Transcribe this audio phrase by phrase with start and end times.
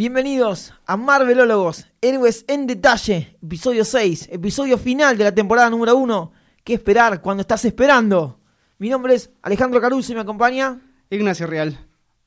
[0.00, 6.32] Bienvenidos a Marvelólogos, Héroes en Detalle, episodio 6, episodio final de la temporada número 1.
[6.62, 8.38] ¿Qué esperar cuando estás esperando?
[8.76, 11.78] Mi nombre es Alejandro Caruso y me acompaña Ignacio Real.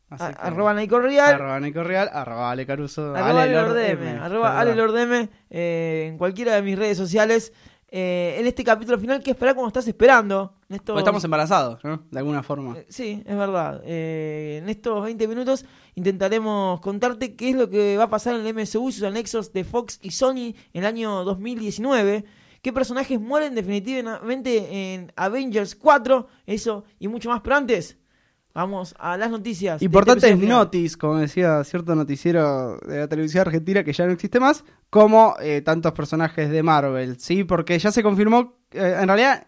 [0.09, 3.13] Así a- que- arroba Naico Real, Arroba Nico Real, arroba Ale Caruso.
[3.15, 4.59] arroba Ale Lord Lordeme, M, arroba.
[4.59, 7.53] Ale Lordeme, eh, en cualquiera de mis redes sociales.
[7.87, 10.55] Eh, en este capítulo final, ¿qué esperar cuando estás esperando?
[10.69, 12.03] Estos- Porque estamos embarazados, ¿no?
[12.11, 12.77] De alguna forma.
[12.77, 13.81] Eh, Sí, es verdad.
[13.85, 18.41] Eh, en estos 20 minutos intentaremos contarte qué es lo que va a pasar en
[18.41, 22.23] el MCU y sus anexos de Fox y Sony en el año 2019.
[22.61, 26.27] ¿Qué personajes mueren definitivamente en Avengers 4?
[26.45, 27.41] Eso y mucho más.
[27.41, 27.97] Pero antes,
[28.53, 29.81] vamos a las noticias.
[29.81, 34.39] Importantes este notis, como decía cierto noticiero de la televisión argentina que ya no existe
[34.39, 37.43] más, como eh, tantos personajes de Marvel, ¿sí?
[37.43, 39.47] Porque ya se confirmó, eh, en realidad,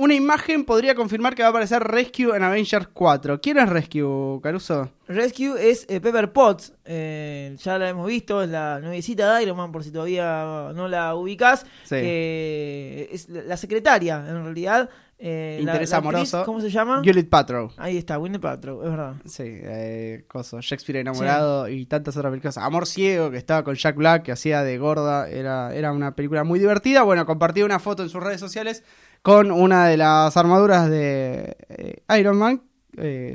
[0.00, 3.40] una imagen podría confirmar que va a aparecer Rescue en Avengers 4.
[3.40, 4.90] ¿Quién es Rescue, Caruso?
[5.08, 9.56] Rescue es eh, Pepper Potts, eh, ya la hemos visto, es la nuevecita de Iron
[9.56, 11.96] Man, por si todavía no la ubicás, Sí.
[12.00, 14.88] es la la secretaria, en realidad.
[15.20, 16.44] Eh, Interés la amoroso.
[16.44, 17.02] ¿Cómo se llama?
[17.04, 17.70] Juliet Patrow.
[17.76, 19.14] Ahí está, Winnie Paltrow, es verdad.
[19.26, 22.56] Sí, eh, coso, Shakespeare enamorado y tantas otras películas.
[22.56, 25.28] Amor ciego, que estaba con Jack Black, que hacía de gorda.
[25.28, 27.02] Era, era una película muy divertida.
[27.02, 28.82] Bueno, compartió una foto en sus redes sociales
[29.22, 32.62] con una de las armaduras de eh, Iron Man,
[32.96, 33.34] eh,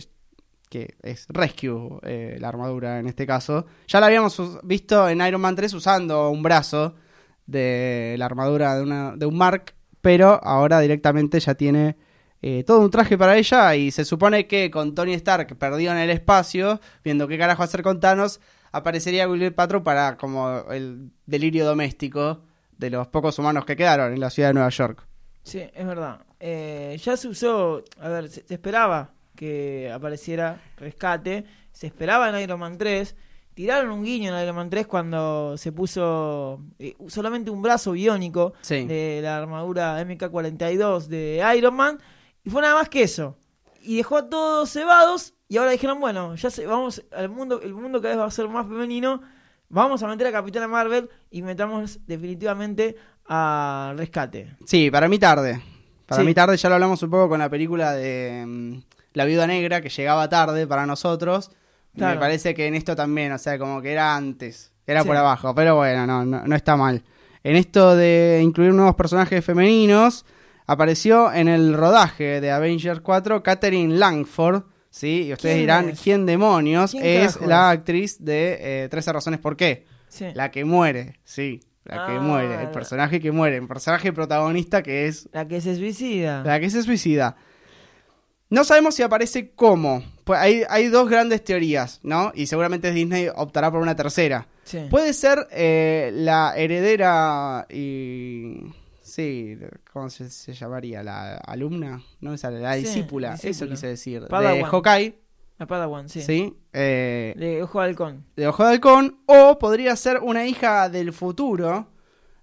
[0.70, 3.66] que es Rescue, eh, la armadura en este caso.
[3.88, 6.96] Ya la habíamos visto en Iron Man 3 usando un brazo
[7.46, 9.76] de la armadura de, una, de un Mark,
[10.06, 11.96] pero ahora directamente ya tiene
[12.44, 15.98] eh, todo un traje para ella y se supone que con Tony Stark perdido en
[15.98, 18.40] el espacio, viendo qué carajo hacer con Thanos,
[18.72, 22.44] aparecería Gwyneth Paltrow para como el delirio doméstico
[22.78, 25.08] de los pocos humanos que quedaron en la ciudad de Nueva York.
[25.42, 26.20] Sí, es verdad.
[26.40, 32.44] Eh, ya se usó, a ver, se, se esperaba que apareciera Rescate, se esperaba en
[32.44, 33.16] Iron Man 3,
[33.56, 38.54] tiraron un guiño en Iron Man 3 cuando se puso eh, solamente un brazo biónico
[38.62, 38.86] Sí.
[38.86, 41.98] de la armadura MK42 de Iron Man,
[42.44, 43.36] y fue nada más que eso.
[43.82, 47.74] Y dejó a todos cebados, y ahora dijeron, bueno, ya se, vamos al mundo, el
[47.74, 49.22] mundo cada vez va a ser más femenino,
[49.70, 52.96] vamos a meter a Capitana Marvel y metamos definitivamente
[53.28, 54.56] a Rescate.
[54.66, 55.62] Sí, para mí tarde.
[56.06, 56.28] Para Sí.
[56.28, 58.74] mí tarde, ya lo hablamos un poco con la película de mm,
[59.14, 61.52] La Viuda Negra, que llegaba tarde para nosotros.
[61.96, 62.16] Claro.
[62.16, 65.08] Me parece que en esto también, o sea, como que era antes, era Sí.
[65.08, 67.04] por abajo, pero bueno, no, no, no está mal.
[67.44, 70.26] En esto de incluir nuevos personajes femeninos,
[70.68, 75.26] apareció en el rodaje de Avengers 4 Catherine Langford, ¿sí?
[75.28, 76.02] Y ustedes ¿Quién dirán, es?
[76.02, 76.92] ¿quién demonios?
[76.92, 79.86] ¿Quién es la actriz de eh, 13 razones por qué.
[80.08, 80.26] Sí.
[80.34, 84.82] La que muere, sí, la que Ah, muere, el personaje que muere, el personaje protagonista
[84.82, 86.44] que es La que se suicida.
[86.44, 87.36] la que se suicida.
[88.50, 90.04] No sabemos si aparece cómo.
[90.24, 92.32] Pues hay, hay dos grandes teorías, ¿no?
[92.36, 94.48] Y seguramente Disney optará por una tercera.
[94.64, 94.80] Sí.
[94.90, 98.62] Puede ser eh, la heredera y...
[99.02, 99.58] Sí,
[99.94, 101.04] ¿cómo se, se llamaría?
[101.04, 102.02] ¿La alumna?
[102.22, 104.22] No, esa, la Sí, discípula, eso quise decir.
[104.24, 104.64] De Padawan.
[104.70, 105.20] Hawkeye,
[105.60, 106.22] La Padawan, sí.
[106.22, 106.58] ¿sí?
[106.74, 108.26] Eh, De Ojo de Halcón.
[108.36, 111.88] de Ojo de Halcón, o podría ser una hija del futuro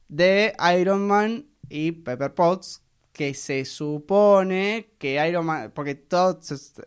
[0.08, 2.80] de Iron Man y Pepper Potts,
[3.12, 6.38] que se supone que Iron Man, porque todo,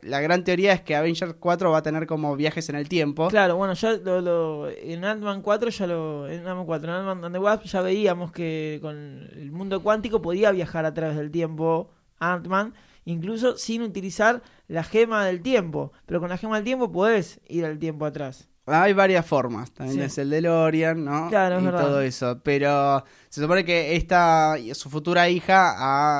[0.01, 3.27] la gran teoría es que Avengers 4 va a tener como viajes en el tiempo.
[3.27, 7.31] Claro, bueno, ya lo, lo- en Ant-Man 4 ya lo en Ant-Man 4, en Ant-Man
[7.33, 8.95] the Wasp ya veíamos que con
[9.33, 12.73] el mundo cuántico podía viajar a través del tiempo Ant-Man,
[13.05, 17.65] incluso sin utilizar la gema del tiempo, pero con la gema del tiempo podés ir
[17.65, 18.47] al tiempo atrás.
[18.67, 20.03] Hay varias formas, también Sí.
[20.05, 21.29] es el DeLorean, ¿no?
[21.29, 21.81] Claro, es y verdad.
[21.83, 25.75] todo eso, pero se supone que esta, su futura hija,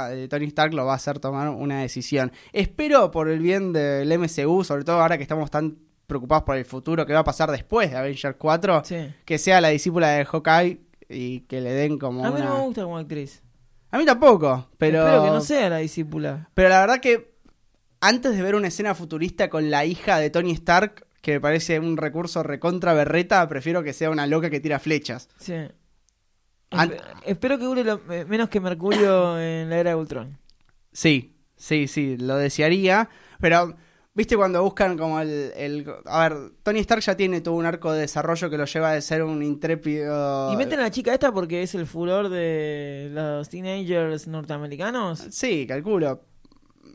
[0.05, 2.31] a eh, Tony Stark, lo va a hacer tomar una decisión.
[2.53, 6.65] Espero por el bien del MCU, sobre todo ahora que estamos tan preocupados por el
[6.65, 9.11] futuro que va a pasar después de Avengers 4, Sí.
[9.25, 12.45] que sea la discípula de Hawkeye y que le den como A mí una...
[12.45, 13.41] no me gusta como actriz.
[13.89, 14.99] A mí tampoco, pero...
[15.03, 16.49] Espero que no sea la discípula.
[16.53, 17.33] Pero la verdad que
[18.01, 21.79] antes de ver una escena futurista con la hija de Tony Stark, que me parece
[21.79, 25.27] un recurso recontra berreta, prefiero que sea una loca que tira flechas.
[25.39, 25.53] Sí.
[26.69, 30.37] An- Espe- espero que dure lo- eh, menos que Mercurio en la era de Ultron.
[30.91, 33.09] Sí, sí, sí, lo desearía.
[33.39, 33.75] Pero,
[34.13, 37.91] ¿viste cuando buscan como el, el- A ver, Tony Stark ya tiene todo un arco
[37.91, 40.53] de desarrollo que lo lleva de ser un intrépido...
[40.53, 45.25] Y meten a la chica esta porque es el furor de los teenagers norteamericanos.
[45.31, 46.21] Sí, calculo.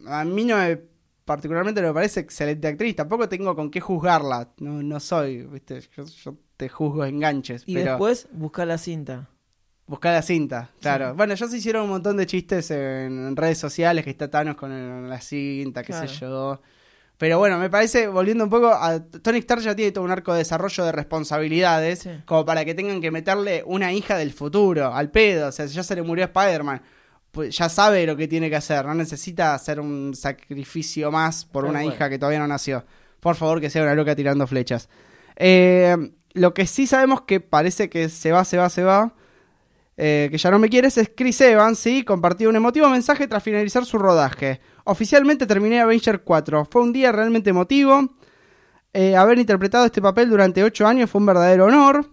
[0.07, 0.89] A mí no me...
[1.31, 2.97] Particularmente me parece excelente actriz.
[2.97, 4.49] Tampoco tengo con qué juzgarla.
[4.59, 5.81] No, no soy, ¿viste?
[5.97, 7.63] Yo, yo te juzgo enganches.
[7.67, 7.93] Y pero...
[7.93, 9.29] después buscar la cinta.
[9.87, 11.11] Buscar la cinta, claro.
[11.11, 11.17] Sí.
[11.17, 14.73] Bueno, ya se hicieron un montón de chistes en, redes sociales que está Thanos con
[14.73, 16.09] el- la cinta, qué Claro.
[16.09, 16.61] sé yo.
[17.17, 20.33] Pero bueno, me parece, volviendo un poco, a Tony Stark ya tiene todo un arco
[20.33, 22.11] de desarrollo de responsabilidades, Sí.
[22.27, 25.47] como para que tengan que meterle una hija del futuro, al pedo.
[25.49, 26.83] O sea, ya se le murió Spider-Man,
[27.31, 31.65] pues ya sabe lo que tiene que hacer, no necesita hacer un sacrificio más por
[31.65, 32.85] una hija que todavía no nació.
[33.21, 34.89] Por favor, que sea una loca tirando flechas.
[35.37, 35.97] Eh,
[36.33, 39.15] lo que sí sabemos que parece que se va, se va, se va.
[40.03, 42.05] eh, que ya no me quieres es Chris Evans, ¿sí?
[42.05, 44.61] Compartió un emotivo mensaje tras finalizar su rodaje.
[44.85, 46.65] Oficialmente terminé Avenger 4.
[46.71, 48.17] Fue un día realmente emotivo.
[48.95, 52.09] Eh, haber interpretado este papel durante 8 años fue un verdadero honor.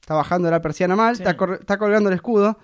[0.00, 1.22] Está bajando la persiana mal, Sí.
[1.22, 2.58] está, está colgando el escudo.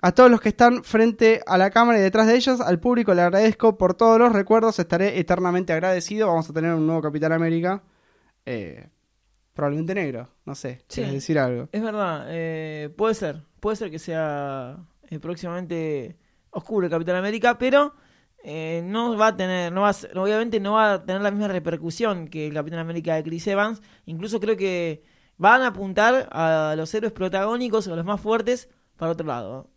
[0.00, 3.14] A todos los que están frente a la cámara y detrás de ellos, al público
[3.14, 6.28] le agradezco por todos los recuerdos, estaré eternamente agradecido.
[6.28, 7.82] Vamos a tener un nuevo Capitán América.
[8.44, 8.88] eh,
[9.54, 10.96] probablemente negro, no sé, Sí.
[11.00, 11.68] quieres decir algo.
[11.72, 14.76] Es verdad, eh, puede ser, puede ser que sea
[15.08, 16.16] eh, próximamente
[16.50, 17.94] oscuro el Capitán América, pero
[18.44, 21.30] eh, no va a tener, no va a ser- obviamente no va a tener la
[21.32, 23.82] misma repercusión que el Capitán América de Chris Evans.
[24.04, 25.02] Incluso creo que
[25.38, 29.70] van a apuntar a los héroes protagónicos, a los más fuertes, para otro lado.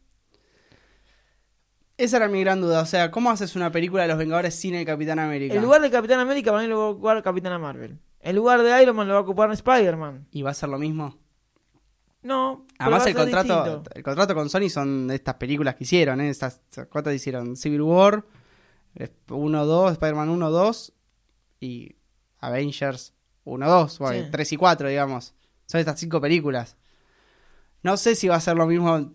[1.99, 4.73] Esa era mi gran duda, o sea, ¿cómo haces una película de los Vengadores sin
[4.73, 5.53] el Capitán América?
[5.53, 7.99] El lugar de Capitán América para mí lo va a ocupar Capitana Marvel.
[8.21, 10.27] El lugar de Iron Man lo va a ocupar Spider-Man.
[10.31, 11.17] ¿Y va a ser lo mismo?
[12.21, 13.91] No, Además el contrato, distinto.
[13.95, 16.29] el contrato con Sony son de estas películas que hicieron, ¿eh?
[16.29, 17.55] Estas, ¿Cuántas hicieron?
[17.57, 18.23] Civil War,
[19.29, 20.93] 1, 2, Spider-Man 1, 2
[21.59, 21.95] y
[22.39, 23.13] Avengers
[23.43, 24.27] 1, 2, Sí.
[24.31, 25.33] 3 y 4, digamos.
[25.65, 26.77] Son estas cinco películas.
[27.83, 29.11] No sé si va a ser lo mismo.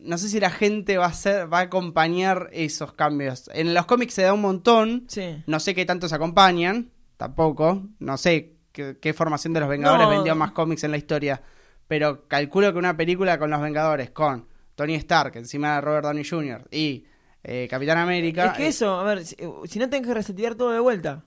[0.00, 3.50] No sé si la gente va a ser, va a acompañar esos cambios.
[3.52, 5.04] En los cómics se da un montón.
[5.08, 5.42] Sí.
[5.46, 7.82] No sé qué tanto se acompañan, tampoco.
[7.98, 10.10] No sé qué, qué formación de los Vengadores No.
[10.10, 11.42] vendió más cómics en la historia.
[11.88, 16.24] Pero calculo que una película con los Vengadores, con Tony Stark, encima de Robert Downey
[16.24, 16.68] Jr.
[16.70, 17.04] y
[17.42, 18.46] eh, Capitán América.
[18.46, 21.24] Es que eh, eso, a ver, si, si no tenés que resetear todo de vuelta.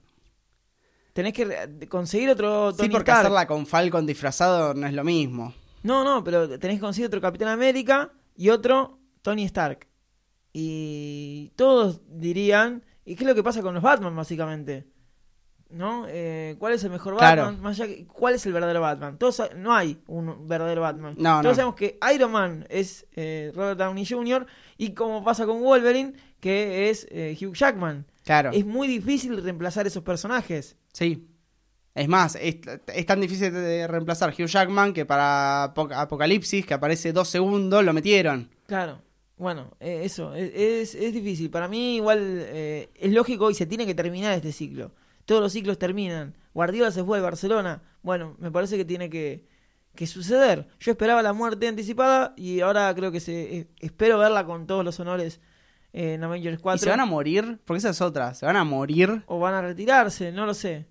[1.13, 3.25] Tenés que conseguir otro Tony sí, porque Stark.
[3.25, 5.53] hacerla con Falcon disfrazado no es lo mismo.
[5.83, 9.87] No, no, pero tenés que conseguir otro Capitán América y otro Tony Stark.
[10.53, 14.87] Y todos dirían, ¿y qué es lo que pasa con los Batman básicamente?
[15.69, 16.05] ¿No?
[16.09, 17.43] Eh, ¿Cuál es el mejor Claro.
[17.43, 17.61] Batman?
[17.61, 19.17] Más allá que- ¿Cuál es el verdadero Batman?
[19.17, 21.13] Todos no hay un verdadero Batman.
[21.17, 21.55] No, Todos no.
[21.55, 24.45] sabemos que Iron Man es eh, Robert Downey Jr.
[24.77, 28.05] y como pasa con Wolverine, que es eh, Hugh Jackman.
[28.25, 28.49] Claro.
[28.51, 30.75] Es muy difícil reemplazar esos personajes.
[30.91, 31.27] Sí.
[31.93, 32.55] Es más, es,
[32.93, 37.83] es tan difícil de reemplazar Hugh Jackman que para Apoc- Apocalipsis, que aparece dos segundos,
[37.83, 38.49] lo metieron.
[38.67, 39.01] Claro.
[39.37, 41.49] Bueno, eh, eso, es, es, es difícil.
[41.49, 44.91] Para mí igual eh, es lógico y se tiene que terminar este ciclo.
[45.25, 46.35] Todos los ciclos terminan.
[46.53, 47.81] Guardiola se fue de Barcelona.
[48.03, 49.45] Bueno, me parece que tiene que,
[49.95, 50.67] que suceder.
[50.79, 54.85] Yo esperaba la muerte anticipada y ahora creo que se eh, espero verla con todos
[54.85, 55.41] los honores
[55.91, 56.77] en Avengers 4.
[56.77, 57.59] ¿Y se van a morir?
[57.65, 58.33] Porque esa es otra.
[58.35, 59.23] ¿Se van a morir?
[59.25, 60.85] O van a retirarse, no lo sé.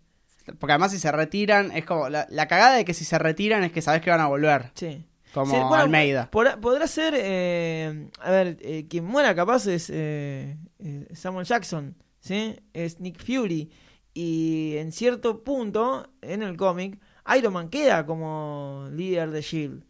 [0.58, 2.08] Porque además si se retiran, es como...
[2.08, 4.70] La, la cagada de que si se retiran es que sabes que van a volver.
[4.74, 5.04] Sí.
[5.32, 6.28] Como Sí, bueno, Almeida.
[6.30, 11.94] por- podrá ser, eh, a ver, eh, quien muera capaz es eh, eh, Samuel Jackson,
[12.18, 12.56] ¿sí?
[12.72, 13.70] Es Nick Fury.
[14.12, 16.98] Y en cierto punto, en el cómic,
[17.38, 19.84] Iron Man queda como líder de S.H.I.E.L.D.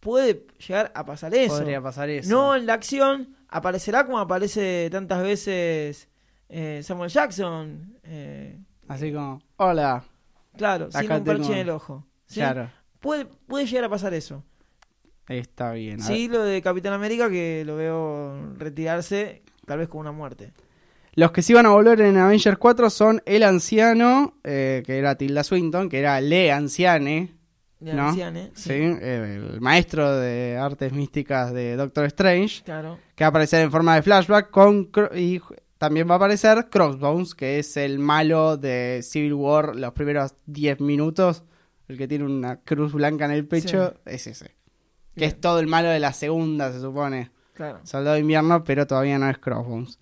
[0.00, 1.56] Puede llegar a pasar eso.
[1.58, 2.28] Podría pasar eso.
[2.30, 6.08] No en la acción, aparecerá como aparece tantas veces
[6.48, 7.98] eh, Samuel Jackson.
[8.04, 9.40] eh, Así como...
[9.56, 10.04] Hola.
[10.56, 12.04] claro, sin un parche en el ojo.
[12.26, 12.40] ¿sí?
[12.40, 12.70] Claro.
[13.00, 14.42] Puede, puede llegar a pasar eso.
[15.28, 16.00] Está bien.
[16.00, 20.52] a Sí, lo de Capitán América que lo veo retirarse, tal vez con una muerte.
[21.14, 25.14] Los que sí van a volver en Avengers 4 son el anciano, eh, que era
[25.14, 27.32] Tilda Swinton, que era Le Anciane,
[27.78, 28.08] De ¿no?
[28.08, 28.72] anciane, ¿sí?
[28.72, 32.98] eh, el maestro de artes místicas de Doctor Strange, Claro.
[33.14, 36.16] que va a aparecer en forma de flashback con Cro- y ju- también va a
[36.16, 41.44] aparecer Crossbones, que es el malo de Civil War los primeros 10 minutos,
[41.88, 44.46] el que tiene una cruz blanca en el pecho, es ese.
[45.14, 45.28] Que Bien.
[45.30, 47.30] es todo el malo de la segunda, se supone.
[47.54, 47.80] Claro.
[47.84, 49.98] Soldado de invierno, pero todavía no es Crossbones.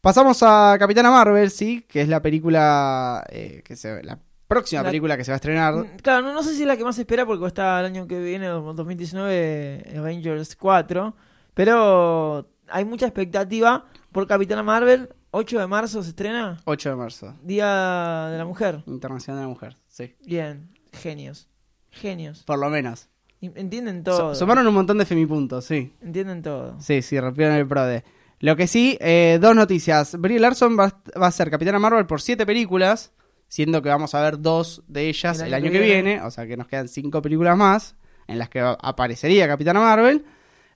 [0.00, 4.88] Pasamos a Capitana Marvel, sí, que es la película eh, que se la próxima La-
[4.88, 5.74] película que se va a estrenar.
[5.74, 7.86] Mm, Claro, no, no sé si es la que más se espera porque está el
[7.86, 11.14] año que viene, 2019, Avengers 4.
[11.54, 15.10] Pero hay mucha expectativa por Capitana Marvel.
[15.32, 18.82] 8 de marzo se estrena, 8 de marzo, Día de la Mujer.
[18.86, 20.16] Internacional de la Mujer, sí.
[20.24, 21.48] Bien, genios.
[21.90, 22.42] Genios.
[22.42, 23.08] Por lo menos.
[23.40, 24.34] Entienden todo.
[24.34, 25.94] sumaron un montón de femipuntos, sí.
[26.02, 26.80] Entienden todo.
[26.80, 28.04] Sí, sí, rompieron el PRODE.
[28.40, 30.16] Lo que sí, eh, dos noticias.
[30.18, 33.12] Brie Larson va, va a ser Capitana Marvel por siete películas,
[33.48, 36.22] siendo que vamos a ver dos de ellas el año, que, viene.
[36.22, 37.96] o sea que nos quedan cinco películas más
[38.26, 40.24] en las que aparecería Capitana Marvel.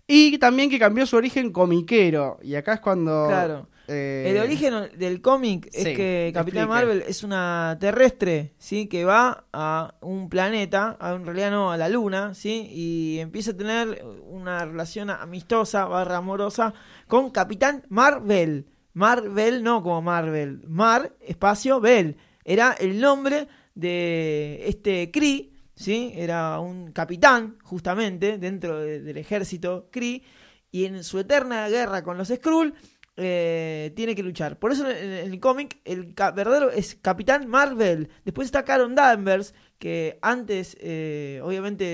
[0.06, 2.38] Y también que cambió su origen comiquero.
[2.42, 3.26] Y acá es cuando...
[3.28, 3.68] Claro.
[3.87, 6.68] Eh, El origen del cómic sí, es que Capitán.
[6.68, 8.87] Marvel es una terrestre, ¿sí?
[8.87, 12.66] Que va a un planeta, a, en realidad no, a la luna, ¿sí?
[12.70, 16.73] Y empieza a tener una relación amistosa, barra amorosa,
[17.06, 18.66] con Capitán Marvel.
[18.94, 20.62] Marvel, no como Marvel.
[20.66, 22.16] Mar, espacio, Bell.
[22.42, 25.50] Era el nombre de este Kree,
[25.88, 30.23] Era un capitán, justamente, dentro de- del ejército Kree.
[30.71, 32.75] Y en su eterna guerra con los Skrull,
[33.17, 34.59] eh, tiene que luchar.
[34.59, 38.09] Por eso en, el cómic el verdadero es Capitán Marvel.
[38.25, 41.85] Después está Karen Danvers, que antes, eh, obviamente,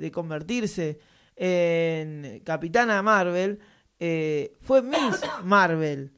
[0.00, 0.98] de, convertirse
[1.36, 3.58] en Capitana Marvel,
[3.98, 6.12] eh, fue Miss Marvel.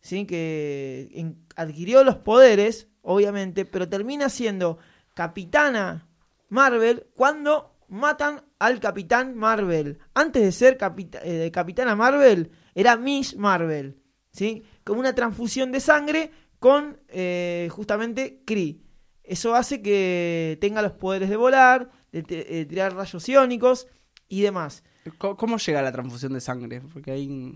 [0.00, 0.24] ¿sí?
[0.24, 4.78] Que adquirió los poderes, obviamente, pero termina siendo
[5.14, 6.06] Capitana
[6.48, 9.98] Marvel cuando matan al Capitán Marvel.
[10.14, 14.00] Antes de ser capita- eh, Capitana Marvel, era Miss Marvel.
[14.32, 14.62] ¿sí?
[14.84, 18.80] Como una transfusión de sangre con eh, justamente Kree.
[19.22, 23.88] Eso hace que tenga los poderes de volar, de, eh, tirar rayos iónicos
[24.28, 24.84] y demás.
[25.18, 26.80] ¿Cómo, llega la transfusión de sangre?
[26.92, 27.54] Porque ahí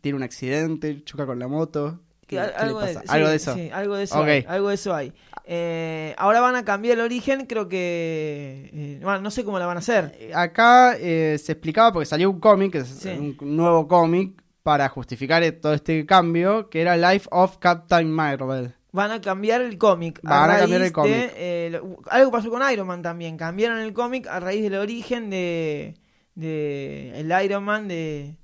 [0.00, 2.00] tiene un accidente, choca con la moto.
[2.28, 2.98] ¿Qué, Que al- qué le algo, de, sí,
[3.36, 3.54] eso.
[3.54, 5.12] sí, algo de eso hay, algo de eso hay.
[5.50, 8.70] Eh, ahora van a cambiar el origen, creo que...
[8.72, 10.14] eh, bueno, no sé cómo la van a hacer.
[10.20, 13.36] Eh, Acá eh, se explicaba porque salió un cómic, Sí.
[13.40, 18.74] un nuevo cómic, para justificar eh, todo este cambio, que era Life of Captain Marvel.
[18.92, 20.20] Van a cambiar el cómic.
[20.22, 22.04] Van a raíz cambiar el cómic.
[22.10, 23.36] algo pasó con Iron Man también.
[23.38, 25.94] Cambiaron el cómic a raíz del origen de,
[26.34, 28.36] de el Iron Man de,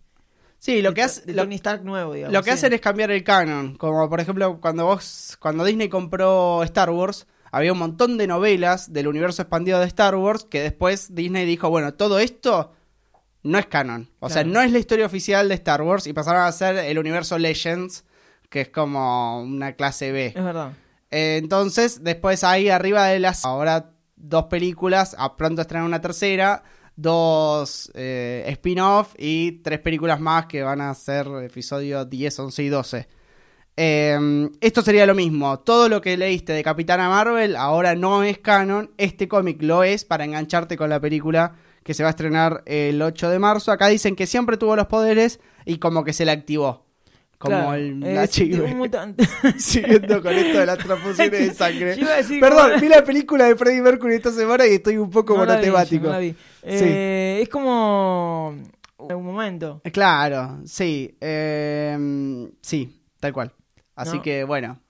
[0.65, 1.31] Sí, lo que hace...
[1.31, 2.33] lo- Tony Stark nuevo, digamos.
[2.33, 2.55] Lo que sí.
[2.55, 7.27] hacen es cambiar el canon, como por ejemplo cuando vos, cuando Disney compró Star Wars,
[7.53, 11.69] había un montón de novelas del universo expandido de Star Wars que después Disney dijo,
[11.69, 12.73] bueno, todo esto
[13.43, 16.45] no es canon, o sea, no es la historia oficial de Star Wars y pasaron
[16.45, 18.07] a ser el universo Legends,
[18.49, 20.33] que es como una clase B.
[20.35, 20.73] Es verdad.
[21.11, 26.63] Eh, entonces, después ahí arriba de las ahora dos películas, a pronto estrenan una tercera,
[26.97, 32.69] dos eh, spin-off y tres películas más que van a ser episodios 10, 11 y
[32.69, 33.09] 12.
[33.77, 35.59] Eh, esto sería lo mismo.
[35.61, 38.93] Todo lo que leíste de Capitana Marvel ahora no es canon.
[38.99, 43.03] Este cómic lo es para engancharte con la película que se va a estrenar el
[43.03, 43.73] 8 de marzo.
[43.73, 46.84] Acá dicen que siempre tuvo los poderes y como que se le activó.
[47.39, 48.65] Como Claro, el HIV.
[48.65, 49.27] un mutante.
[49.59, 51.97] Siguiendo con esto de las transfusiones de sangre.
[51.97, 55.45] decir Perdón, vi la película de Freddie Mercury esta semana y estoy un poco No
[55.45, 56.05] la vi, monotemático.
[56.05, 56.35] yo no la vi.
[56.63, 58.55] Eh, Es como...
[58.97, 59.83] Un momento.
[59.85, 61.15] Eh, Claro, sí.
[61.21, 63.53] eh, sí, tal cual.
[63.97, 64.23] Así ¿No?
[64.23, 64.81] que bueno.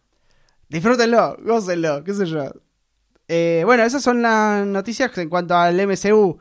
[0.68, 2.50] Disfrútenlo, gócenlo, qué sé yo.
[3.26, 6.38] Eh, bueno, esas son las noticias en cuanto al MCU.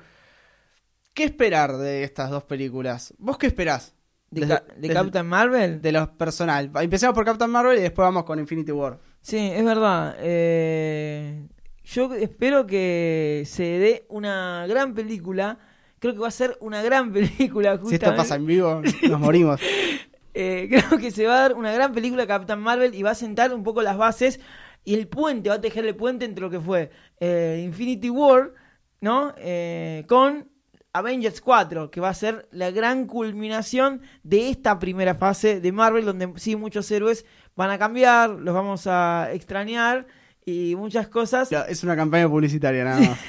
[1.13, 3.13] ¿Qué esperar de estas dos películas?
[3.17, 3.92] ¿Vos qué esperás?
[4.33, 5.81] ¿De, Captain Marvel?
[5.81, 6.71] De los personal.
[6.75, 8.99] Empecemos por Captain Marvel y después vamos con Infinity War.
[9.21, 10.15] Sí, es verdad.
[10.19, 11.47] Eh,
[11.85, 15.59] yo espero que se dé una gran película.
[15.99, 17.71] Creo que va a ser una gran película.
[17.71, 18.17] Si esto Justamente.
[18.17, 19.59] pasa en vivo, nos morimos.
[20.35, 23.13] Eh, creo que se va a dar una gran película Captain Marvel y va a
[23.13, 24.39] sentar un poco las bases
[24.83, 28.51] y el puente, va a tejer el puente entre lo que fue eh, Infinity War,
[28.99, 29.35] ¿no?
[30.07, 30.49] Con
[30.93, 36.05] Avengers 4, que va a ser la gran culminación de esta primera fase de Marvel,
[36.05, 40.05] donde sí muchos héroes van a cambiar, los vamos a extrañar
[40.45, 41.51] y muchas cosas.
[41.67, 43.19] Es una campaña publicitaria nada más.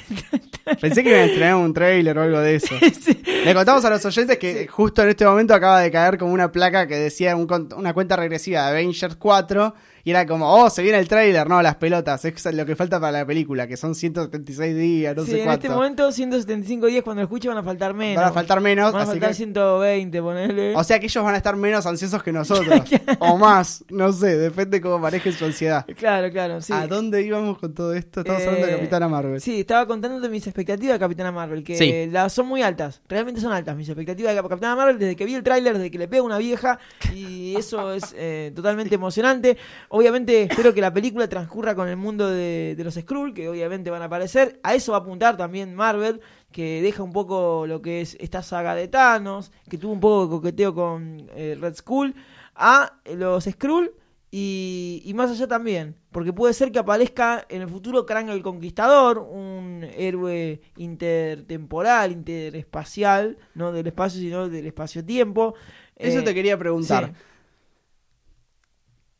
[0.81, 2.75] Pensé que iban a estrenar un trailer o algo de eso.
[3.01, 3.21] Sí.
[3.43, 6.51] Le contamos a los oyentes que justo en este momento acaba de caer como una
[6.51, 9.75] placa que decía un una cuenta regresiva de Avengers 4
[10.05, 12.97] y era como, oh, se viene el trailer, no, las pelotas, es lo que falta
[12.99, 15.65] para la película, que son 176 días, no Sí, sé en cuánto.
[15.67, 18.21] este momento 175 días cuando escuche van a faltar menos.
[18.21, 19.35] Van a faltar menos, Van a así faltar que...
[19.35, 20.75] 120, ponele.
[20.77, 22.81] O sea que ellos van a estar menos ansiosos que nosotros,
[23.19, 25.85] o más, no sé, depende cómo manejen su ansiedad.
[25.97, 26.71] Claro, claro, sí.
[26.71, 28.19] ¿A dónde íbamos con todo esto?
[28.21, 29.41] Estamos hablando de Eh, Capitana Marvel.
[29.41, 32.07] Sí, estaba contándote mis expectativas de Capitana Marvel, que Sí.
[32.11, 35.33] las son muy altas, realmente son altas mis expectativas de Capitana Marvel desde que vi
[35.33, 36.77] el tráiler, desde que le pega una vieja
[37.13, 39.57] y eso es eh, totalmente emocionante.
[39.97, 43.89] Obviamente espero que la película transcurra con el mundo de, de los Skrull, que obviamente
[43.89, 44.59] van a aparecer.
[44.61, 46.19] A eso va a apuntar también Marvel,
[46.51, 50.25] que deja un poco lo que es esta saga de Thanos, que tuvo un poco
[50.25, 52.13] de coqueteo con eh, Red Skull,
[52.55, 53.93] a los Skrull
[54.31, 58.43] y, y más allá también, porque puede ser que aparezca en el futuro Krang el
[58.43, 65.55] Conquistador, un héroe intertemporal, interespacial, no del espacio, sino del espacio-tiempo.
[65.95, 67.13] Eso Eh, te quería preguntar.
[67.15, 67.21] sí.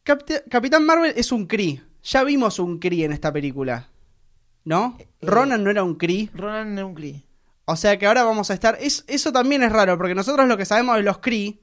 [0.06, 1.82] Capitán Marvel es un Kree.
[2.04, 3.90] Ya vimos un Kree en esta película.
[4.64, 4.96] ¿No?
[5.00, 6.30] Eh, Ronan no era un Kree.
[6.34, 7.26] Ronan era un Kree.
[7.66, 8.78] O sea que ahora vamos a estar.
[8.80, 11.60] es- eso también es raro, porque nosotros lo que sabemos de los Kree,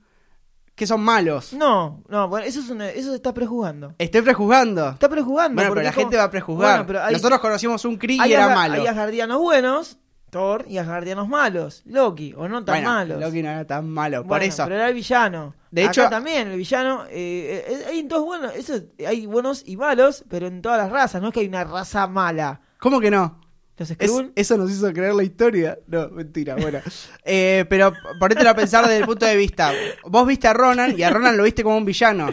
[0.74, 1.52] que son malos.
[1.52, 3.94] No, no, bueno, eso, es una- eso se está prejuzgando.
[3.98, 4.90] Estoy prejuzgando.
[4.90, 5.54] Está prejuzgando.
[5.54, 6.70] Bueno, pero la como- gente va a prejuzgar.
[6.70, 8.74] Bueno, pero hay- Nosotros conocimos un Kree y era malo.
[8.80, 9.98] Hay asgardianos buenos,
[10.32, 13.20] Thor, y asgardianos malos, Loki, o no tan bueno, malos.
[13.20, 14.24] Loki no era tan malo.
[14.24, 14.62] Por eso.
[14.64, 15.54] Pero era el villano.
[15.70, 17.04] De Acá hecho- también, el villano.
[17.10, 18.54] eh, eh, hay en todos buenos.
[18.54, 21.20] Eso, hay buenos y malos, pero en todas las razas.
[21.20, 22.62] No es que hay una raza mala.
[22.78, 23.42] ¿Cómo que no?
[23.76, 25.78] Los Es- eso nos hizo creer la historia.
[25.86, 26.78] No, mentira, bueno.
[27.26, 29.70] Eh, pero ponete a pensar desde el punto de vista.
[30.06, 32.30] Vos viste a Ronan y a Ronan lo viste como un villano.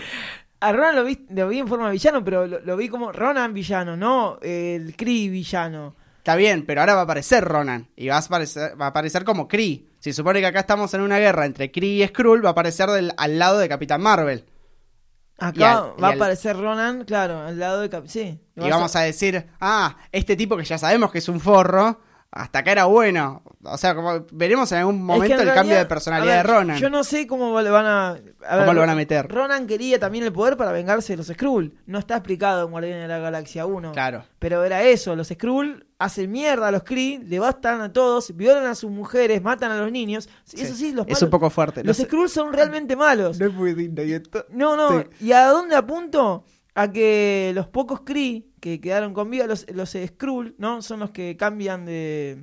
[0.62, 3.12] A Ronan lo vi, lo vi en forma de villano, pero lo, lo vi como
[3.12, 5.96] Ronan villano, no el Kree villano.
[6.20, 7.90] Está bien, pero ahora va a aparecer Ronan.
[7.96, 9.88] Y va a aparecer, va a aparecer como Kree.
[10.00, 12.90] Si supone que acá estamos en una guerra entre Kree y Skrull, va a aparecer
[12.90, 14.46] del, al lado de Capitán Marvel.
[15.38, 18.06] Acá al- va a aparecer Ronan, claro, al lado de Cap.
[18.08, 18.40] Sí.
[18.56, 22.60] Y vamos a decir, ah, este tipo que ya sabemos que es un forro, hasta
[22.60, 23.42] acá era bueno.
[23.64, 26.48] O sea, como veremos en algún Es que momento en el cambio de personalidad ver,
[26.48, 26.78] de Ronan.
[26.78, 28.10] Yo no sé cómo le van a.
[28.12, 29.28] a ¿Cómo ver, lo van a meter?
[29.28, 31.74] Ronan quería también el poder para vengarse de los Skrull.
[31.88, 33.92] No está explicado en Guardianes de la Galaxia 1.
[33.92, 34.24] Claro.
[34.38, 38.76] Pero era eso: los Skrull hacen mierda a los Kree, devastan a todos, violan a
[38.76, 40.30] sus mujeres, matan a los niños.
[40.54, 41.84] Eso sí, los es malos- un poco fuerte.
[41.84, 43.40] Los no sé- Skrull son realmente malos.
[43.40, 45.02] no es muy digno y esto- No, no.
[45.02, 45.08] Sí.
[45.26, 46.46] ¿Y a dónde apunto?
[46.76, 50.82] A que los pocos Kree que quedaron con vida, los, los Skrull, ¿no?
[50.82, 52.38] Son los que cambian de.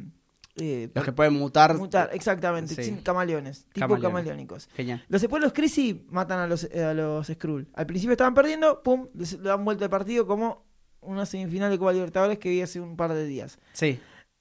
[0.56, 1.76] eh, Los que pueden mutar.
[1.76, 2.84] mutar, exactamente, Sí.
[2.84, 4.02] sin camaleones, tipo Camaleones.
[4.02, 4.68] camaleónicos.
[4.74, 5.04] Genial.
[5.08, 7.68] Los después los Kree sí matan a los, eh, a los Skrull.
[7.74, 10.64] Al principio estaban perdiendo, pum, les le dan vuelta de partido como
[11.02, 13.58] una semifinal de Copa Libertadores que vi hace un par de días.
[13.72, 14.00] Sí.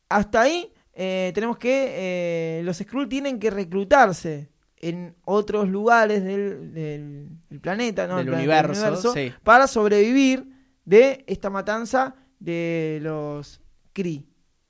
[0.09, 6.73] Hasta ahí eh, tenemos que eh, los Skrull tienen que reclutarse en otros lugares del,
[6.73, 8.17] del- del planeta, ¿no?
[8.17, 9.33] Del universo, sí.
[9.43, 10.47] para sobrevivir
[10.83, 13.61] de esta matanza de los
[13.93, 14.25] Kree.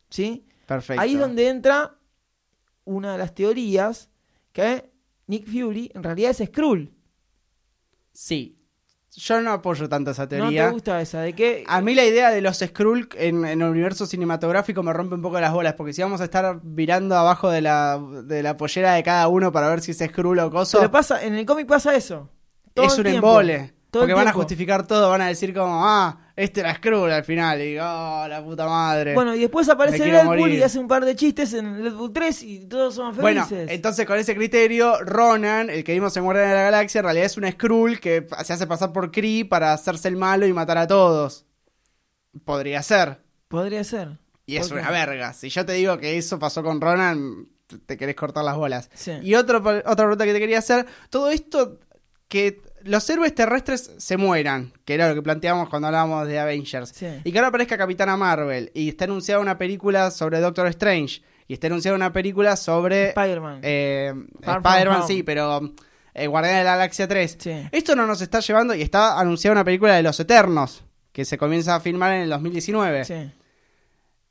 [0.10, 0.46] ¿Sí?
[0.66, 1.02] Perfecto.
[1.02, 1.98] Ahí es donde entra
[2.86, 4.10] una de las teorías
[4.54, 4.90] que
[5.28, 6.94] Nick Fury en realidad es Skrull.
[8.14, 8.55] Sí.
[9.18, 10.66] Yo no apoyo tanto esa ¿No teoría.
[10.68, 11.22] te gusta esa?
[11.22, 11.64] ¿De qué?
[11.68, 15.22] A mí la idea de los Skrull en, en el universo cinematográfico me rompe un
[15.22, 18.94] poco las bolas, porque si vamos a estar mirando abajo de la, de la pollera
[18.94, 21.66] de cada uno para ver si es Skrull o coso, Pero pasa, en el cómic
[21.68, 22.30] pasa eso.
[22.74, 23.28] Todo es el un tiempo.
[23.30, 23.74] embole.
[23.90, 27.24] Todo porque van a justificar todo, van a decir como, ah, este era Skrull al
[27.24, 29.14] final, y digo, oh, la puta madre.
[29.14, 32.66] Bueno, y después aparece Deadpool y hace un par de chistes en Deadpool 3 y
[32.68, 33.70] todos son Bueno, felices.
[33.72, 37.26] entonces con ese criterio, Ronan, el que vimos en Guardianes de la Galaxia, en realidad
[37.26, 40.78] es un Skrull que se hace pasar por Kree para hacerse el malo y matar
[40.78, 41.46] a todos.
[42.44, 43.20] Podría ser.
[43.48, 44.18] Podría ser.
[44.46, 45.34] Y es una verga.
[45.34, 48.90] Si yo te digo que eso pasó con Ronan, te- te querés cortar las bolas.
[48.94, 49.12] Sí.
[49.24, 51.80] Y otro, otra pregunta que te quería hacer, todo esto
[52.28, 56.90] que los héroes terrestres se mueran, que era lo que planteábamos cuando hablábamos de Avengers,
[56.96, 57.08] Sí.
[57.24, 61.54] y que ahora aparezca Capitana Marvel, y está anunciada una película sobre Doctor Strange, y
[61.54, 63.60] está anunciada una película sobre Spider-Man.
[63.64, 65.74] eh, Spider-Man, sí, pero
[66.14, 67.38] eh, Guardianes de la Galaxia 3.
[67.40, 67.52] Sí.
[67.72, 71.38] Esto no nos está llevando, y está anunciada una película de Los Eternos, que se
[71.38, 73.06] comienza a filmar en el 2019.
[73.06, 73.32] Sí.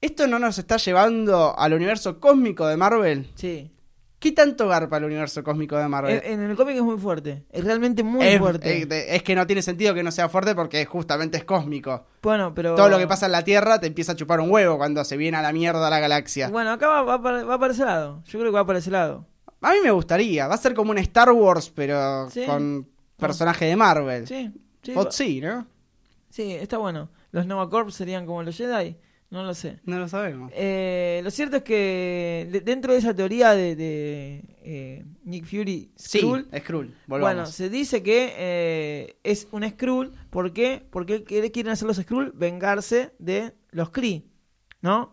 [0.00, 3.30] ¿Esto no nos está llevando al universo cósmico de Marvel?
[3.36, 3.70] Sí.
[4.24, 6.22] ¿Qué tanto garpa el universo cósmico de Marvel?
[6.24, 7.44] En, en el cómic es muy fuerte.
[7.52, 8.82] Es realmente muy es, fuerte.
[8.82, 12.06] eh, es que no tiene sentido que no sea fuerte porque justamente es cósmico.
[12.22, 12.74] bueno, pero.
[12.74, 15.18] Todo lo que pasa en la Tierra te empieza a chupar un huevo cuando se
[15.18, 16.48] viene a la mierda la galaxia.
[16.48, 18.22] Bueno, acá va, va para, va para ese lado.
[18.24, 19.26] Yo creo que va para ese lado.
[19.60, 20.48] A mí me gustaría.
[20.48, 22.44] Va a ser como un Star Wars, pero Sí.
[22.46, 24.26] con personaje de Marvel.
[24.26, 24.50] Sí.
[24.82, 25.66] Sí, O sí, ¿no?
[26.30, 27.10] sí, está bueno.
[27.30, 28.96] Los Nova Corps serían como los Jedi.
[29.34, 29.80] No lo sé.
[29.84, 30.52] No lo sabemos.
[30.54, 35.90] Eh, lo cierto es que de- dentro de esa teoría de, de, eh, Nick Fury
[35.96, 36.94] Sí, Skrull, Skrull.
[37.08, 40.12] bueno, se dice que eh, es un Skrull.
[40.30, 40.86] ¿Por qué?
[40.88, 42.30] Porque ¿qué quieren hacer los Skrull?
[42.32, 44.22] Vengarse de los Kree,
[44.82, 45.12] ¿no?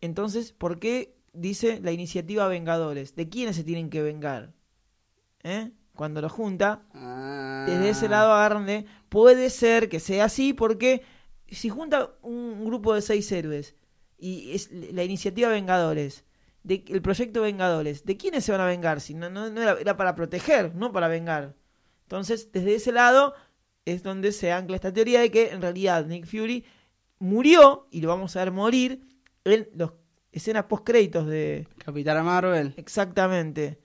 [0.00, 3.14] Entonces, ¿por qué dice la iniciativa Vengadores?
[3.14, 4.52] ¿De quiénes se tienen que vengar?
[5.44, 5.70] ¿Eh?
[5.94, 7.64] Cuando lo junta, Ah.
[7.68, 11.02] desde ese lado agarran de puede ser que sea así porque
[11.50, 13.74] si junta un grupo de seis héroes
[14.18, 16.24] y es la iniciativa Vengadores
[16.62, 19.00] de, el proyecto Vengadores ¿de quiénes se van a vengar?
[19.00, 21.54] si no, no, no era, era para proteger no para vengar
[22.02, 23.34] entonces desde ese lado
[23.84, 26.64] es donde se ancla esta teoría de que en realidad Nick Fury
[27.18, 29.00] murió y lo vamos a ver morir
[29.44, 29.90] en las
[30.32, 32.74] escenas post créditos de Capitana Marvel.
[32.76, 33.78] exactamente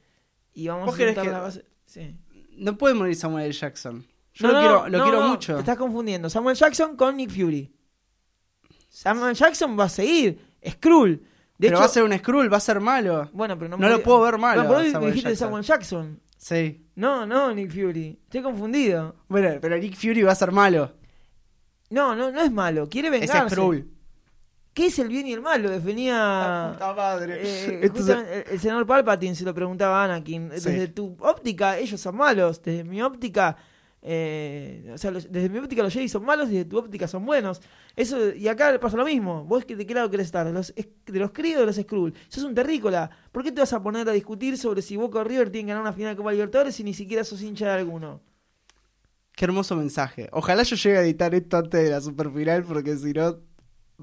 [0.54, 2.16] y vamos ¿Vos a que- la base sí.
[2.56, 3.54] No puede morir Samuel L.
[3.54, 4.06] Jackson.
[4.34, 5.54] Yo No, lo quiero, lo no, quiero no, mucho.
[5.56, 6.30] Te estás confundiendo.
[6.30, 7.72] Samuel Jackson con Nick Fury.
[8.90, 10.40] Samuel Jackson va a seguir.
[10.68, 11.18] Skrull.
[11.58, 13.30] De pero hecho, va a ser un Skrull, va a ser malo.
[13.32, 15.48] bueno, pero no, lo puedo ver malo No, por Samuel dijiste Jackson.
[15.48, 16.20] Samuel Jackson.
[16.38, 16.86] Sí.
[16.96, 18.20] No, no, Nick Fury.
[18.24, 19.16] Estoy confundido.
[19.28, 20.92] Bueno, pero Nick Fury va a ser malo.
[21.90, 22.90] No, no, no es malo.
[22.90, 23.56] Quiere Es vengarse.
[23.56, 23.90] Skrull.
[24.74, 25.62] ¿Qué es el bien y el mal?
[25.62, 27.40] Lo definía Puta madre.
[27.44, 27.92] eh,
[28.52, 30.50] el, senador Palpatine, se lo preguntaba a Anakin.
[30.56, 30.72] Sí.
[30.72, 32.62] Desde tu óptica, ellos son malos.
[32.64, 33.56] Desde mi óptica,
[34.06, 37.26] eh, o sea, desde mi óptica los Jedi son malos y desde tu óptica son
[37.26, 37.62] buenos.
[37.96, 39.46] Eso Y acá pasa lo mismo.
[39.46, 40.46] ¿Vos de qué lado querés estar?
[40.46, 42.14] ¿De los, de los críos o de los Skrull?
[42.28, 43.10] Sos un terrícola.
[43.32, 45.70] ¿Por qué te vas a poner a discutir sobre si Boca o River tienen que
[45.70, 48.20] ganar una final de Copa Libertadores si ni siquiera sos hincha de alguno?
[49.32, 50.28] Qué hermoso mensaje.
[50.34, 53.40] Ojalá yo llegue a editar esto antes de la super final porque si no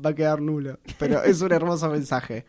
[0.02, 0.78] va a quedar nulo.
[0.98, 2.46] Pero es un hermoso mensaje.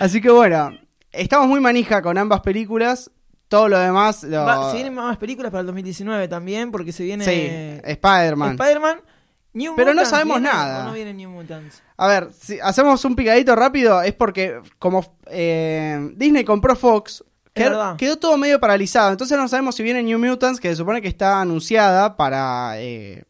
[0.00, 0.70] Así que bueno,
[1.12, 3.10] estamos muy manija con ambas películas.
[3.54, 4.22] Todo lo demás...
[4.24, 4.44] Lo...
[4.44, 8.52] Va- se vienen más películas para el 2019 también, porque se viene Sí, Spider-Man.
[8.52, 9.00] Spider-Man.
[9.54, 10.84] New Pero no sabemos ¿viene nada.
[10.84, 11.80] no viene New Mutants?
[11.96, 17.22] A ver, si hacemos un picadito rápido, es porque como eh, Disney compró Fox,
[17.54, 17.96] Es qued- verdad.
[17.96, 19.12] quedó todo medio paralizado.
[19.12, 23.22] Entonces no sabemos si viene New Mutants, que se supone que está anunciada para eh,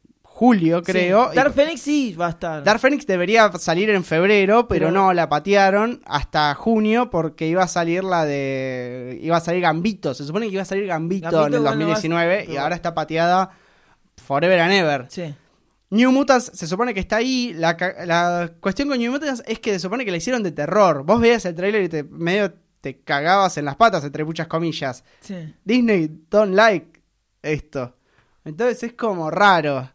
[0.44, 1.26] julio, creo.
[1.26, 1.30] Sí.
[1.32, 2.62] y- Dark Phoenix sí va a estar.
[2.64, 7.62] Dark Phoenix debería salir en febrero, pero, Pero- no, la patearon hasta junio porque iba
[7.62, 9.18] a salir la de...
[9.22, 11.70] Iba a salir Gambito, se supone que iba a salir Gambito, Gambito, en el bueno,
[11.70, 13.50] 2019 y ahora está pateada
[14.16, 15.06] Forever and Ever.
[15.08, 15.34] Sí.
[15.90, 17.52] New Mutants se supone que está ahí.
[17.54, 17.76] La
[18.60, 21.04] cuestión con New Mutants es que se supone que la hicieron de terror.
[21.04, 25.04] Vos veías el tráiler y te medio te cagabas en las patas, entre muchas comillas.
[25.20, 25.54] Sí.
[25.64, 27.00] Disney don't like
[27.42, 27.96] esto.
[28.44, 29.90] Entonces es como raro.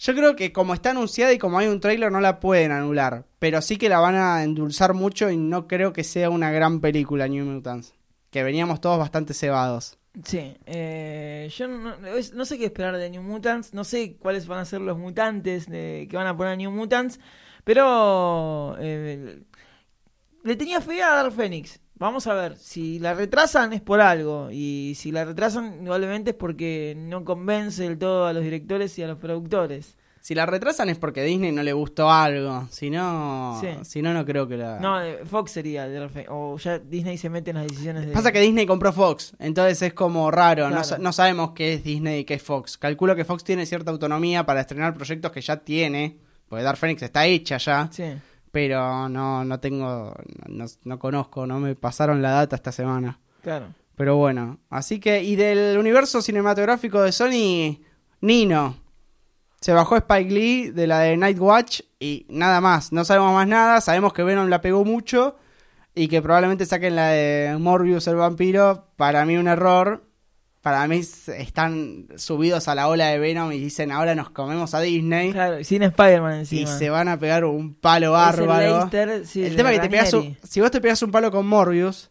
[0.00, 3.26] Yo creo que como está anunciada y como hay un tráiler no la pueden anular.
[3.38, 6.80] Pero sí que la van a endulzar mucho y no creo que sea una gran
[6.80, 7.92] película New Mutants.
[8.30, 9.98] Que veníamos todos bastante cebados.
[10.24, 10.56] Sí.
[10.64, 13.74] Eh, yo no, sé qué esperar de New Mutants.
[13.74, 16.70] No sé cuáles van a ser los mutantes de- que van a poner a New
[16.70, 17.20] Mutants.
[17.64, 19.42] Pero eh,
[20.44, 21.78] le tenía fe a Dark Phoenix.
[22.00, 22.56] Vamos a ver.
[22.56, 24.48] Si la retrasan es por algo.
[24.50, 29.02] Y si la retrasan, probablemente es porque no convence del todo a los directores y
[29.02, 29.96] a los productores.
[30.22, 32.66] Si la retrasan es porque Disney no le gustó algo.
[32.70, 33.68] Si no, Sí.
[33.84, 34.78] si no, no creo que la...
[34.78, 35.88] No, eh, Fox sería.
[36.28, 38.12] O ya Disney se mete en las decisiones de.
[38.12, 41.02] Pasa que Disney compró Fox, entonces es como raro, no, Claro.
[41.02, 42.76] no sabemos qué es Disney y qué es Fox.
[42.76, 46.18] Calculo que Fox tiene cierta autonomía para estrenar proyectos que ya tiene,
[46.50, 48.04] porque Dark Phoenix está hecha ya, Sí.
[48.50, 50.14] Pero no, no tengo,
[50.48, 53.18] no, no conozco, no me pasaron la data esta semana.
[53.42, 53.74] Claro.
[53.96, 57.84] Pero bueno, así que, y del universo cinematográfico de Sony,
[58.20, 58.76] Nino.
[59.60, 62.92] Se bajó Spike Lee de la de Night Watch y nada más.
[62.92, 63.80] No sabemos más nada.
[63.82, 65.36] Sabemos que Venom la pegó mucho
[65.94, 68.86] y que probablemente saquen la de Morbius el vampiro.
[68.96, 70.02] Para mí un error.
[70.62, 74.80] Para mí están subidos a la ola de Venom y dicen ahora nos comemos a
[74.80, 75.32] Disney.
[75.32, 76.78] Claro, y sin Spider-Man Y encima.
[76.78, 78.66] se van a pegar un palo Es el bárbaro.
[78.90, 81.10] Leicester, sí, el de tema es que te pegas un- si vos te pegas un
[81.10, 82.10] palo con Morbius,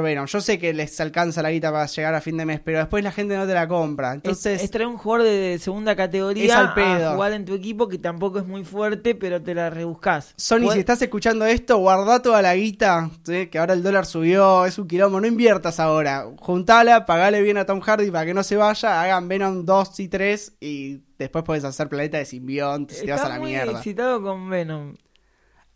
[0.00, 2.78] Venom, yo sé que les alcanza la guita para llegar a fin de mes, pero
[2.78, 4.12] después la gente no te la compra.
[4.14, 7.10] Entonces, es, es traer un jugador de segunda categoría Es al pedo.
[7.10, 10.32] a jugar en tu equipo que tampoco es muy fuerte, pero te la rebuscás.
[10.36, 13.48] Sony, si estás escuchando esto, guarda toda la guita, ¿sí?
[13.48, 16.26] que ahora el dólar subió, es un quilombo, no inviertas ahora.
[16.38, 20.08] Juntala, pagale bien a Tom Hardy para que no se vaya, hagan Venom 2 y
[20.08, 23.72] 3 y después puedes hacer Planeta de Simbionte y te vas a la muy mierda.
[23.72, 24.94] excitado con Venom.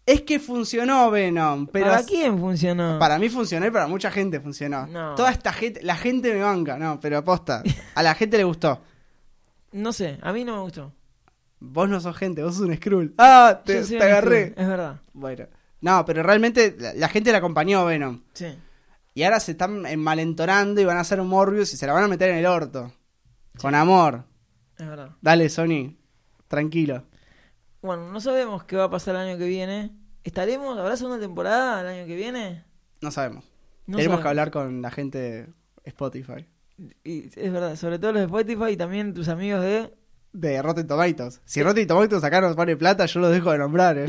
[0.06, 2.98] Es que funcionó Venom, pero ¿Para quién funcionó?
[2.98, 4.86] Para mí funcionó y para mucha gente funcionó.
[4.86, 5.14] No.
[5.14, 7.62] Toda esta gente, la gente me banca, no, pero aposta.
[7.94, 8.80] A la gente le gustó.
[9.72, 10.92] No sé, a mí no me gustó.
[11.58, 13.12] Vos no sos gente, vos sos un Skrull.
[13.18, 14.50] Ah, te, agarré.
[14.50, 15.00] Skrull, Es verdad.
[15.12, 15.46] Bueno.
[15.80, 18.22] No, pero realmente la, la gente la acompañó Venom.
[18.34, 18.56] Sí.
[19.14, 22.04] Y ahora se están enmalentonando y van a hacer un Morbius y se la van
[22.04, 22.92] a meter en el orto.
[23.58, 24.24] Con amor.
[24.78, 25.10] Es verdad.
[25.20, 25.96] Dale, Sony.
[26.46, 27.04] Tranquilo.
[27.84, 29.90] Bueno, no sabemos qué va a pasar el año que viene.
[30.24, 30.78] ¿Estaremos?
[30.78, 32.64] ¿Habrá segunda temporada el año que viene?
[33.02, 33.44] No sabemos.
[33.86, 35.46] No Tenemos que hablar con la gente de
[35.84, 36.46] Spotify.
[37.04, 39.92] Y es verdad, sobre todo los de Spotify y también tus amigos de...
[40.32, 41.42] De Rotten Tomatoes.
[41.44, 44.06] Si Rotten Tomatoes acá nos pone plata, yo lo dejo de nombrar, eh.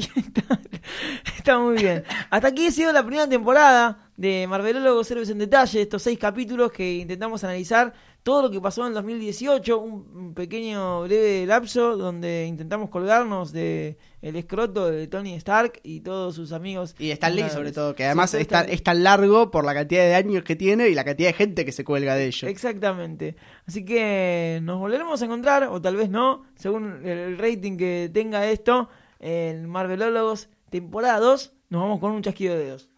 [1.38, 2.05] Está muy bien.
[2.29, 6.71] Hasta aquí ha sido la primera temporada de Marvelólogos Héroes en Detalle, estos seis capítulos
[6.71, 7.93] que intentamos analizar
[8.25, 13.99] todo lo que pasó en el 2018, un pequeño breve lapso donde intentamos colgarnos de
[14.23, 16.95] el escroto de Tony Stark y todos sus amigos.
[16.97, 20.01] Y Stan Lee, sobre todo, que además Sobre es tan, es largo por la cantidad
[20.01, 22.47] de años que tiene y la cantidad de gente que se cuelga de ello.
[22.47, 23.35] Exactamente.
[23.67, 28.49] Así que nos volveremos a encontrar, o tal vez no, según el rating que tenga
[28.49, 31.53] esto, en Marvelólogos temporada 2.
[31.69, 32.89] Nos vamos con un chasquido de dedos.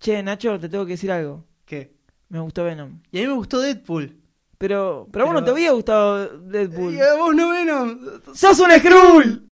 [0.00, 1.44] Che, Nacho, te tengo que decir algo.
[1.64, 1.92] ¿Qué?
[2.28, 3.00] Me gustó Venom.
[3.12, 4.16] Y a mí me gustó Deadpool.
[4.58, 6.94] Pero, pero a vos no Pero- te había gustado Deadpool.
[6.94, 7.98] Y a vos no Venom.
[8.34, 9.48] ¡Sos un Skrull!